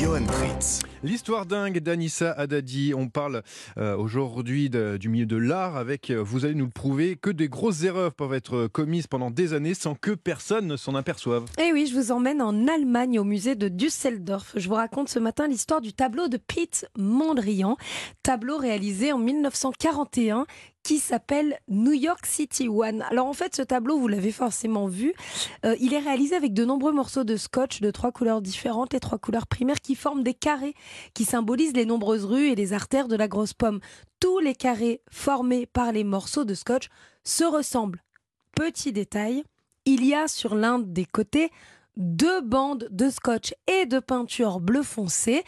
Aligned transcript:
Johan 0.00 0.24
Pritz. 0.24 0.80
L'histoire 1.02 1.44
dingue 1.44 1.78
d'Anissa 1.78 2.32
Haddadi. 2.32 2.94
On 2.96 3.08
parle 3.08 3.42
euh, 3.76 3.94
aujourd'hui 3.98 4.70
du 4.70 5.10
milieu 5.10 5.26
de 5.26 5.36
l'art 5.36 5.76
avec, 5.76 6.08
euh, 6.08 6.22
vous 6.22 6.46
allez 6.46 6.54
nous 6.54 6.64
le 6.64 6.70
prouver, 6.70 7.16
que 7.16 7.28
des 7.28 7.50
grosses 7.50 7.84
erreurs 7.84 8.14
peuvent 8.14 8.32
être 8.32 8.66
commises 8.66 9.06
pendant 9.06 9.30
des 9.30 9.52
années 9.52 9.74
sans 9.74 9.94
que 9.94 10.12
personne 10.12 10.66
ne 10.66 10.78
s'en 10.78 10.94
aperçoive. 10.94 11.44
Eh 11.58 11.74
oui, 11.74 11.86
je 11.86 11.94
vous 11.94 12.12
emmène 12.12 12.40
en 12.40 12.66
Allemagne 12.66 13.18
au 13.18 13.24
musée 13.24 13.56
de 13.56 13.68
Düsseldorf. 13.68 14.52
Je 14.56 14.68
vous 14.70 14.74
raconte 14.74 15.10
ce 15.10 15.18
matin 15.18 15.46
l'histoire 15.46 15.82
du 15.82 15.92
tableau 15.92 16.28
de 16.28 16.38
Pete 16.38 16.86
Mondrian, 16.96 17.76
tableau 18.22 18.56
réalisé 18.56 19.12
en 19.12 19.18
1941 19.18 20.46
qui 20.82 20.98
s'appelle 20.98 21.58
New 21.68 21.92
York 21.92 22.26
City 22.26 22.68
One. 22.68 23.02
Alors 23.10 23.26
en 23.26 23.32
fait, 23.32 23.54
ce 23.54 23.62
tableau, 23.62 23.98
vous 23.98 24.08
l'avez 24.08 24.32
forcément 24.32 24.86
vu, 24.86 25.14
euh, 25.64 25.76
il 25.80 25.94
est 25.94 25.98
réalisé 25.98 26.34
avec 26.34 26.54
de 26.54 26.64
nombreux 26.64 26.92
morceaux 26.92 27.24
de 27.24 27.36
scotch 27.36 27.80
de 27.80 27.90
trois 27.90 28.12
couleurs 28.12 28.42
différentes, 28.42 28.92
les 28.92 29.00
trois 29.00 29.18
couleurs 29.18 29.46
primaires 29.46 29.80
qui 29.80 29.94
forment 29.94 30.22
des 30.22 30.34
carrés 30.34 30.74
qui 31.14 31.24
symbolisent 31.24 31.74
les 31.74 31.86
nombreuses 31.86 32.24
rues 32.24 32.48
et 32.48 32.54
les 32.54 32.72
artères 32.72 33.08
de 33.08 33.16
la 33.16 33.28
grosse 33.28 33.52
pomme. 33.52 33.80
Tous 34.20 34.38
les 34.38 34.54
carrés 34.54 35.02
formés 35.10 35.66
par 35.66 35.92
les 35.92 36.04
morceaux 36.04 36.44
de 36.44 36.54
scotch 36.54 36.88
se 37.24 37.44
ressemblent. 37.44 38.02
Petit 38.54 38.92
détail, 38.92 39.44
il 39.84 40.04
y 40.04 40.14
a 40.14 40.28
sur 40.28 40.54
l'un 40.54 40.78
des 40.78 41.04
côtés 41.04 41.50
deux 41.96 42.40
bandes 42.40 42.88
de 42.90 43.10
scotch 43.10 43.54
et 43.66 43.86
de 43.86 43.98
peinture 43.98 44.60
bleu 44.60 44.82
foncé, 44.82 45.44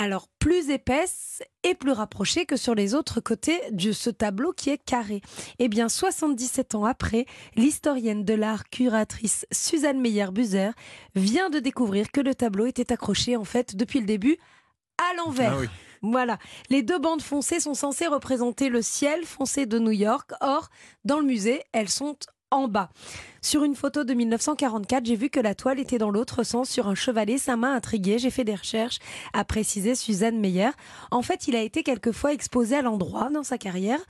alors 0.00 0.28
plus 0.38 0.70
épaisses 0.70 1.42
et 1.62 1.74
plus 1.74 1.92
rapprochées 1.92 2.46
que 2.46 2.56
sur 2.56 2.74
les 2.74 2.94
autres 2.94 3.20
côtés 3.20 3.60
de 3.70 3.92
ce 3.92 4.08
tableau 4.08 4.54
qui 4.54 4.70
est 4.70 4.82
carré. 4.82 5.20
Eh 5.58 5.68
bien, 5.68 5.90
77 5.90 6.74
ans 6.74 6.86
après, 6.86 7.26
l'historienne 7.54 8.24
de 8.24 8.32
l'art 8.32 8.70
curatrice 8.70 9.46
Suzanne 9.52 10.00
Meyer-Buzer 10.00 10.72
vient 11.14 11.50
de 11.50 11.58
découvrir 11.58 12.10
que 12.10 12.22
le 12.22 12.34
tableau 12.34 12.64
était 12.64 12.94
accroché 12.94 13.36
en 13.36 13.44
fait 13.44 13.76
depuis 13.76 14.00
le 14.00 14.06
début 14.06 14.38
à 14.96 15.14
l'envers. 15.18 15.52
Ah 15.52 15.60
oui. 15.60 15.68
Voilà, 16.00 16.38
les 16.70 16.82
deux 16.82 16.98
bandes 16.98 17.20
foncées 17.20 17.60
sont 17.60 17.74
censées 17.74 18.06
représenter 18.06 18.70
le 18.70 18.80
ciel 18.80 19.26
foncé 19.26 19.66
de 19.66 19.78
New 19.78 19.90
York. 19.90 20.30
Or, 20.40 20.70
dans 21.04 21.18
le 21.18 21.26
musée, 21.26 21.62
elles 21.72 21.90
sont 21.90 22.16
en 22.50 22.68
bas. 22.68 22.90
Sur 23.42 23.64
une 23.64 23.74
photo 23.74 24.04
de 24.04 24.12
1944, 24.12 25.06
j'ai 25.06 25.16
vu 25.16 25.30
que 25.30 25.40
la 25.40 25.54
toile 25.54 25.80
était 25.80 25.98
dans 25.98 26.10
l'autre 26.10 26.42
sens 26.42 26.68
sur 26.68 26.88
un 26.88 26.94
chevalet. 26.94 27.38
Ça 27.38 27.56
m'a 27.56 27.72
intrigué. 27.72 28.18
J'ai 28.18 28.30
fait 28.30 28.44
des 28.44 28.54
recherches, 28.54 28.98
a 29.32 29.44
précisé 29.44 29.94
Suzanne 29.94 30.38
Meyer. 30.38 30.70
En 31.10 31.22
fait, 31.22 31.48
il 31.48 31.56
a 31.56 31.62
été 31.62 31.82
quelquefois 31.82 32.32
exposé 32.32 32.76
à 32.76 32.82
l'endroit 32.82 33.30
dans 33.30 33.44
sa 33.44 33.56
carrière. 33.56 34.00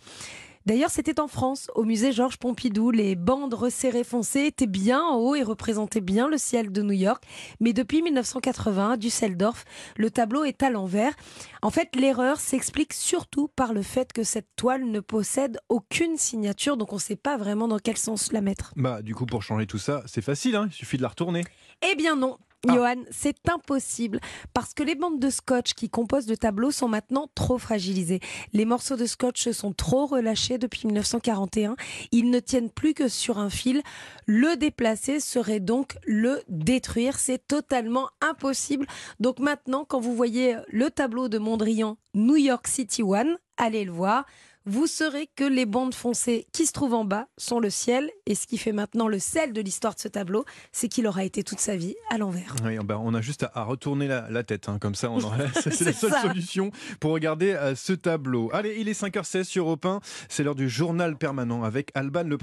D'ailleurs, 0.67 0.91
c'était 0.91 1.21
en 1.21 1.29
France, 1.29 1.71
au 1.75 1.85
musée 1.85 2.13
Georges 2.13 2.37
Pompidou. 2.37 2.91
Les 2.91 3.17
bandes 3.17 3.55
resserrées 3.55 4.05
foncées 4.05 4.47
étaient 4.47 4.67
bien 4.67 5.01
en 5.01 5.17
haut 5.17 5.35
et 5.35 5.43
représentaient 5.43 6.03
bien 6.03 6.29
le 6.29 6.37
ciel 6.37 6.71
de 6.71 6.83
New 6.83 6.93
York. 6.93 7.25
Mais 7.61 7.73
depuis 7.73 8.03
1980, 8.03 8.93
à 8.93 8.97
Düsseldorf, 8.97 9.65
le 9.97 10.11
tableau 10.11 10.45
est 10.45 10.63
à 10.63 10.71
l'envers. 10.71 11.15
En 11.63 11.71
fait, 11.71 11.97
l'erreur 11.97 12.39
s'explique 12.39 12.93
surtout 12.93 13.49
par 13.49 13.73
le 13.73 13.83
fait 13.83 14.13
que 14.13 14.23
cette 14.23 14.49
toile 14.57 14.85
ne 14.85 15.01
possède 15.01 15.59
aucune 15.69 16.17
signature, 16.19 16.77
donc 16.77 16.93
on 16.93 16.97
ne 16.97 17.01
sait 17.01 17.17
pas 17.17 17.39
vraiment 17.39 17.67
dans 17.67 17.79
quel 17.79 17.97
sens 17.97 18.33
la 18.33 18.41
mettre. 18.43 18.73
Bah, 18.77 19.01
du 19.01 19.15
coup, 19.15 19.27
pour 19.27 19.43
changer 19.43 19.67
tout 19.67 19.79
ça, 19.79 20.03
c'est 20.07 20.23
facile, 20.23 20.57
hein, 20.57 20.67
il 20.71 20.75
suffit 20.75 20.99
de 20.99 21.03
la 21.03 21.09
retourner. 21.09 21.45
Eh 21.91 21.95
bien 21.97 22.17
non. 22.17 22.37
Ah. 22.69 22.75
Johan, 22.75 23.05
c'est 23.11 23.49
impossible 23.49 24.21
parce 24.53 24.75
que 24.75 24.83
les 24.83 24.95
bandes 24.95 25.19
de 25.19 25.31
scotch 25.31 25.73
qui 25.73 25.89
composent 25.89 26.29
le 26.29 26.37
tableau 26.37 26.71
sont 26.71 26.89
maintenant 26.89 27.31
trop 27.35 27.57
fragilisées. 27.57 28.21
Les 28.53 28.67
morceaux 28.67 28.97
de 28.97 29.07
scotch 29.07 29.51
sont 29.51 29.73
trop 29.73 30.07
relâchés 30.07 30.59
depuis 30.59 30.87
1941. 30.87 31.77
Ils 32.13 32.31
ne 32.31 32.39
tiennent 32.39 32.71
plus 32.71 32.93
que 32.93 33.09
sur 33.09 33.39
un 33.39 33.49
fil. 33.49 33.83
Le 34.27 34.57
déplacer 34.57 35.21
serait 35.21 35.61
donc 35.61 35.97
le 36.05 36.43
détruire. 36.49 37.19
C'est 37.19 37.47
totalement 37.47 38.11
impossible. 38.21 38.87
Donc 39.21 39.39
maintenant, 39.39 39.87
quand 39.87 40.01
vous 40.01 40.15
voyez 40.15 40.57
le 40.69 40.91
tableau 40.91 41.29
de 41.29 41.39
Mondrian 41.39 41.97
New 42.15 42.37
York 42.37 42.67
City 42.67 43.03
One, 43.03 43.39
allez 43.57 43.85
le 43.85 43.93
voir. 43.93 44.27
Vous 44.67 44.87
saurez 44.87 45.29
que 45.37 45.45
les 45.45 45.65
bandes 45.65 45.95
foncées 45.95 46.47
qui 46.53 46.67
se 46.67 46.73
trouvent 46.73 46.93
en 46.93 47.05
bas 47.07 47.29
sont 47.39 47.61
le 47.61 47.71
ciel. 47.71 48.11
Et 48.27 48.35
ce 48.35 48.47
qui 48.47 48.59
fait 48.59 48.73
maintenant 48.73 49.09
le 49.09 49.19
sel 49.19 49.55
de 49.55 49.61
l'histoire 49.63 49.95
de 49.95 50.01
ce 50.01 50.09
tableau, 50.09 50.45
c'est 50.71 50.89
qu'il 50.89 51.07
aura 51.07 51.25
été 51.25 51.43
toute 51.43 51.61
sa 51.61 51.77
vie 51.77 51.97
à 52.11 52.19
l'envers. 52.19 52.55
Oui, 52.65 52.77
bah, 52.85 52.99
on 53.03 53.15
a 53.15 53.23
juste 53.23 53.47
à, 53.55 53.63
retourner 53.65 54.07
la, 54.07 54.29
la 54.31 54.43
tête, 54.43 54.69
hein, 54.69 54.79
comme 54.79 54.95
ça, 54.95 55.11
on 55.11 55.19
c'est 55.55 55.73
C'est 55.73 55.85
la 55.87 55.93
seule 55.95 56.11
ça. 56.11 56.23
solution 56.23 56.71
pour 57.01 57.13
regarder 57.13 57.53
euh, 57.53 57.75
ce 57.75 57.95
tableau. 57.95 58.51
Allez, 58.53 58.77
il 58.79 58.89
est 58.89 59.01
5h16 59.01 59.45
sur 59.45 59.65
Europe 59.65 59.87
1, 59.87 60.01
c'est 60.29 60.43
l'heure 60.43 60.55
du 60.55 60.69
journal 60.69 61.17
permanent 61.17 61.63
avec 61.63 61.91
Alban 61.95 62.25
Le 62.25 62.37